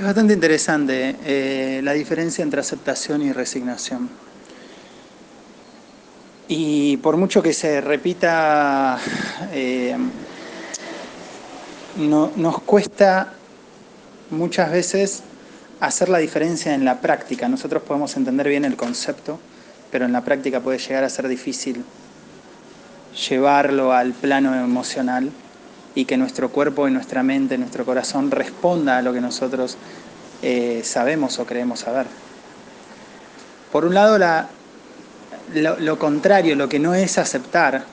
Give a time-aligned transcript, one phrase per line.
[0.00, 4.08] Es bastante interesante eh, la diferencia entre aceptación y resignación.
[6.48, 8.98] Y por mucho que se repita,
[9.52, 9.94] eh,
[11.98, 13.34] no, nos cuesta
[14.30, 15.22] muchas veces
[15.80, 17.46] hacer la diferencia en la práctica.
[17.46, 19.38] Nosotros podemos entender bien el concepto,
[19.92, 21.84] pero en la práctica puede llegar a ser difícil
[23.28, 25.30] llevarlo al plano emocional
[25.94, 29.76] y que nuestro cuerpo y nuestra mente, nuestro corazón responda a lo que nosotros
[30.42, 32.06] eh, sabemos o creemos saber.
[33.72, 34.18] Por un lado,
[35.54, 37.84] lo, contrario, lo que no es aceptar,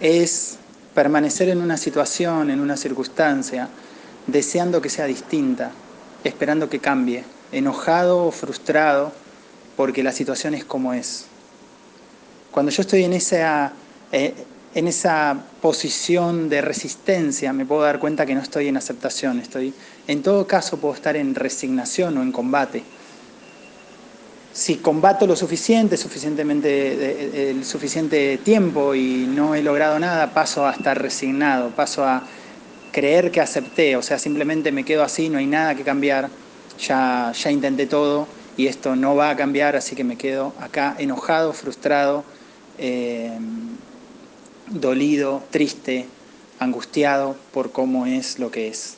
[0.00, 0.58] es
[0.94, 3.68] permanecer en una situación, en una circunstancia,
[4.26, 5.70] deseando que sea distinta,
[6.24, 9.12] esperando que cambie, enojado o frustrado
[9.76, 11.26] porque la situación es como es.
[12.50, 13.72] Cuando yo estoy en esa,
[14.10, 14.34] eh,
[14.74, 19.72] en esa posición de resistencia me puedo dar cuenta que no estoy en aceptación, estoy,
[20.06, 22.82] en todo caso puedo estar en resignación o en combate.
[24.52, 30.72] Si combato lo suficiente, suficientemente, el suficiente tiempo y no he logrado nada, paso a
[30.72, 32.24] estar resignado, paso a
[32.90, 36.28] creer que acepté, o sea, simplemente me quedo así, no hay nada que cambiar,
[36.78, 40.96] ya, ya intenté todo y esto no va a cambiar, así que me quedo acá
[40.98, 42.24] enojado, frustrado,
[42.78, 43.30] eh,
[44.70, 46.06] dolido, triste,
[46.58, 48.94] angustiado por cómo es lo que es.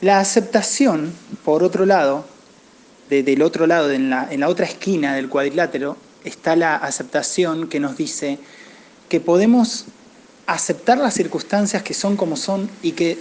[0.00, 1.12] La aceptación,
[1.44, 2.24] por otro lado,
[3.08, 7.80] del otro lado, en la, en la otra esquina del cuadrilátero, está la aceptación que
[7.80, 8.38] nos dice
[9.08, 9.86] que podemos
[10.46, 13.18] aceptar las circunstancias que son como son y que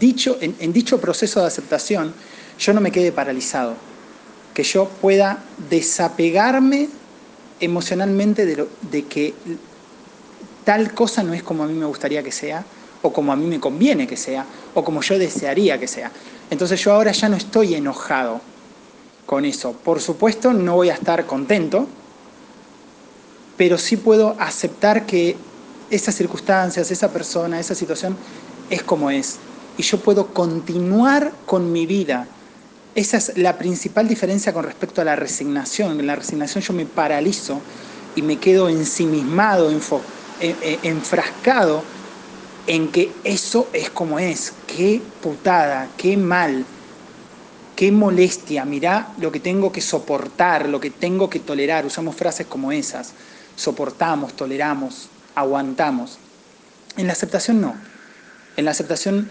[0.00, 2.14] dicho, en, dicho proceso de aceptación
[2.58, 3.74] yo no me quede paralizado,
[4.54, 6.88] que yo pueda desapegarme
[7.60, 9.34] emocionalmente de, lo, de que
[10.64, 12.64] tal cosa no es como a mí me gustaría que sea,
[13.02, 16.10] o como a mí me conviene que sea, o como yo desearía que sea.
[16.50, 18.40] Entonces yo ahora ya no estoy enojado
[19.26, 19.72] con eso.
[19.72, 21.86] Por supuesto no voy a estar contento,
[23.56, 25.36] pero sí puedo aceptar que
[25.90, 28.16] esas circunstancias, esa persona, esa situación
[28.70, 29.36] es como es.
[29.76, 32.26] Y yo puedo continuar con mi vida
[32.94, 35.98] esa es la principal diferencia con respecto a la resignación.
[35.98, 37.60] En la resignación yo me paralizo
[38.14, 39.76] y me quedo ensimismado, eh,
[40.40, 41.82] eh, enfrascado
[42.66, 44.52] en que eso es como es.
[44.68, 46.64] Qué putada, qué mal,
[47.74, 48.64] qué molestia.
[48.64, 51.84] Mirá lo que tengo que soportar, lo que tengo que tolerar.
[51.84, 53.12] Usamos frases como esas.
[53.56, 56.18] Soportamos, toleramos, aguantamos.
[56.96, 57.74] En la aceptación no.
[58.56, 59.28] En la aceptación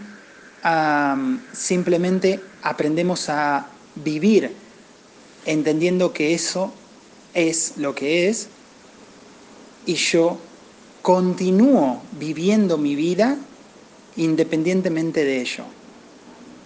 [1.51, 4.51] simplemente aprendemos a vivir
[5.45, 6.73] entendiendo que eso
[7.33, 8.47] es lo que es
[9.85, 10.37] y yo
[11.01, 13.37] continúo viviendo mi vida
[14.15, 15.65] independientemente de ello.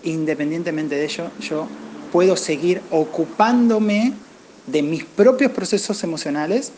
[0.03, 1.67] Independientemente de ello, yo
[2.11, 4.13] puedo seguir ocupándome
[4.67, 6.71] de mis propios procesos emocionales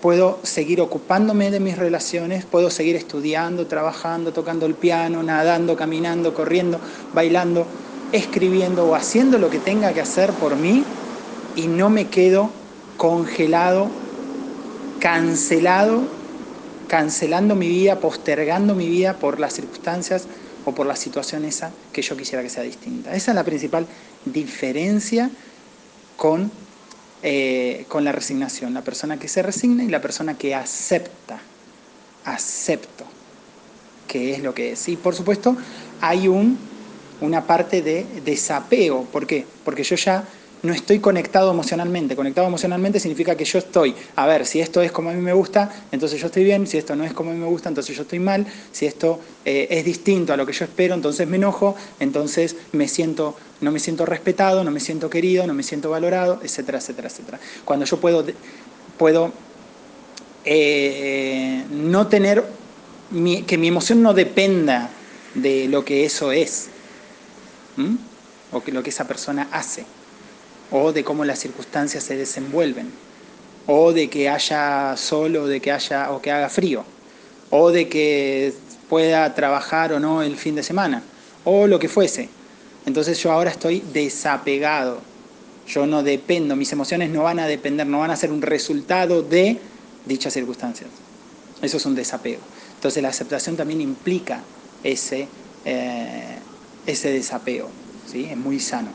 [0.00, 6.34] puedo seguir ocupándome de mis relaciones, puedo seguir estudiando, trabajando, tocando el piano, nadando, caminando,
[6.34, 6.80] corriendo,
[7.12, 7.66] bailando,
[8.12, 10.84] escribiendo o haciendo lo que tenga que hacer por mí
[11.56, 12.50] y no me quedo
[12.96, 13.88] congelado,
[15.00, 16.02] cancelado,
[16.86, 20.26] cancelando mi vida, postergando mi vida por las circunstancias
[20.64, 23.14] o por la situación esa que yo quisiera que sea distinta.
[23.14, 23.86] Esa es la principal
[24.24, 25.30] diferencia
[26.16, 26.50] con
[27.22, 31.40] eh, con la resignación, la persona que se resigna y la persona que acepta,
[32.24, 33.04] acepto,
[34.06, 34.88] que es lo que es.
[34.88, 35.56] Y por supuesto
[36.00, 36.58] hay un,
[37.20, 39.44] una parte de desapego, ¿por qué?
[39.64, 40.24] Porque yo ya
[40.62, 42.16] no estoy conectado emocionalmente.
[42.16, 45.32] Conectado emocionalmente significa que yo estoy, a ver, si esto es como a mí me
[45.32, 47.96] gusta, entonces yo estoy bien, si esto no es como a mí me gusta, entonces
[47.96, 51.36] yo estoy mal, si esto eh, es distinto a lo que yo espero, entonces me
[51.36, 55.90] enojo, entonces me siento, no me siento respetado, no me siento querido, no me siento
[55.90, 57.40] valorado, etcétera, etcétera, etcétera.
[57.64, 58.24] Cuando yo puedo,
[58.96, 59.32] puedo
[60.44, 62.44] eh, no tener,
[63.46, 64.90] que mi emoción no dependa
[65.34, 66.68] de lo que eso es,
[68.50, 69.84] o que lo que esa persona hace
[70.70, 72.90] o de cómo las circunstancias se desenvuelven,
[73.66, 76.84] o de que haya sol o de que haya o que haga frío,
[77.50, 78.52] o de que
[78.88, 81.02] pueda trabajar o no el fin de semana,
[81.44, 82.28] o lo que fuese.
[82.86, 85.00] Entonces yo ahora estoy desapegado.
[85.66, 89.22] Yo no dependo, mis emociones no van a depender, no van a ser un resultado
[89.22, 89.58] de
[90.06, 90.88] dichas circunstancias.
[91.60, 92.40] Eso es un desapego.
[92.74, 94.40] Entonces la aceptación también implica
[94.82, 95.28] ese,
[95.66, 96.38] eh,
[96.86, 97.68] ese desapego.
[98.10, 98.24] ¿sí?
[98.30, 98.88] Es muy sano.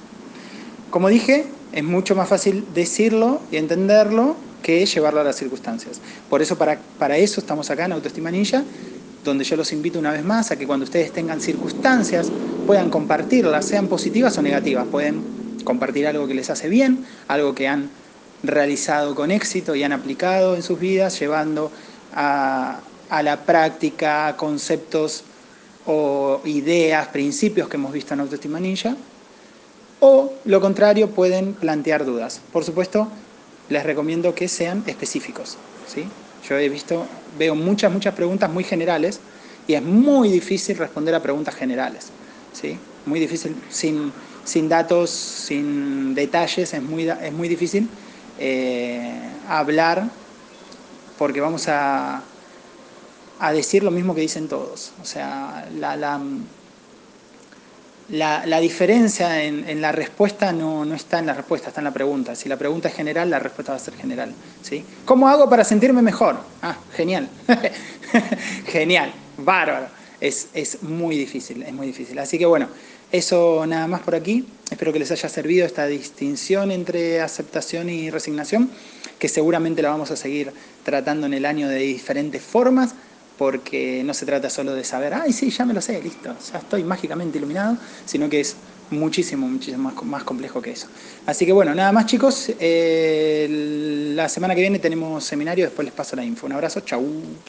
[0.89, 5.99] Como dije, es mucho más fácil decirlo y entenderlo que llevarlo a las circunstancias.
[6.29, 8.63] Por eso, para, para eso estamos acá en Autoestima Ninja,
[9.23, 12.31] donde yo los invito una vez más a que cuando ustedes tengan circunstancias
[12.65, 14.87] puedan compartirlas, sean positivas o negativas.
[14.87, 15.23] Pueden
[15.63, 17.89] compartir algo que les hace bien, algo que han
[18.43, 21.71] realizado con éxito y han aplicado en sus vidas, llevando
[22.13, 22.79] a,
[23.23, 25.23] la práctica conceptos
[25.85, 28.95] o ideas, principios que hemos visto en Autoestima Ninja,
[30.05, 32.41] o lo contrario, pueden plantear dudas.
[32.51, 33.07] Por supuesto,
[33.69, 35.55] les recomiendo que sean específicos.
[35.87, 36.03] ¿sí?
[36.45, 37.05] Yo he visto,
[37.39, 39.21] veo muchas, muchas preguntas muy generales
[39.65, 42.09] y es muy difícil responder a preguntas generales.
[42.51, 42.77] ¿sí?
[43.05, 44.11] Muy difícil, sin,
[44.43, 47.87] sin datos, sin detalles, es muy, es muy difícil
[48.39, 49.09] eh,
[49.47, 50.09] hablar
[51.17, 52.23] porque vamos a,
[53.39, 54.91] a decir lo mismo que dicen todos.
[55.01, 56.19] O sea, la, la
[58.09, 62.35] la, diferencia en, la respuesta no, está en la respuesta, está en la pregunta.
[62.35, 64.33] Si la pregunta es general, la respuesta va a ser general.
[64.61, 64.83] ¿sí?
[65.05, 66.37] ¿Cómo hago para sentirme mejor?
[66.61, 67.29] Ah, genial.
[68.67, 69.87] genial, bárbaro.
[70.19, 72.17] Es, es muy difícil, es muy difícil.
[72.19, 72.67] Así que bueno,
[73.11, 74.45] eso nada más por aquí.
[74.71, 78.71] Espero que les haya servido esta distinción entre aceptación y resignación,
[79.19, 80.51] que seguramente la vamos a seguir
[80.83, 82.95] tratando en el año de diferentes formas
[83.37, 86.59] porque no se trata solo de saber, ay, sí, ya me lo sé, listo, ya
[86.59, 88.55] estoy mágicamente iluminado, sino que es
[88.89, 90.87] muchísimo, muchísimo más, complejo que eso.
[91.25, 93.47] Así que bueno, nada más chicos, eh,
[94.15, 96.45] la semana que viene tenemos seminario, después les paso la info.
[96.45, 97.33] Un abrazo, chau.